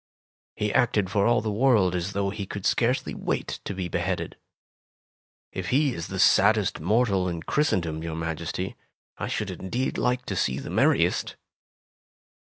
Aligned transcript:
He 0.55 0.73
acted 0.73 1.11
for 1.11 1.27
all 1.27 1.41
the 1.41 1.51
world 1.51 1.93
as 1.93 2.13
though 2.13 2.31
he 2.31 2.47
could 2.47 2.65
scarcely 2.65 3.13
wait 3.13 3.59
to 3.65 3.75
be 3.75 3.87
beheaded. 3.87 4.35
If 5.51 5.67
he 5.69 5.93
is 5.93 6.07
the 6.07 6.17
saddest 6.17 6.79
mortal 6.79 7.29
in 7.29 7.43
Christendom, 7.43 8.01
your 8.01 8.15
Maj 8.15 8.41
esty, 8.41 8.75
I 9.19 9.27
should 9.27 9.51
indeed 9.51 9.99
like 9.99 10.25
to 10.25 10.35
see 10.35 10.57
the 10.57 10.71
merriest!" 10.71 11.35